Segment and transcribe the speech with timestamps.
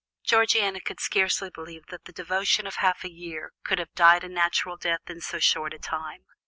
[0.23, 4.27] Georgiana could scarcely believe that the devotion of half a year could have died a
[4.29, 6.25] natural death in so short a time.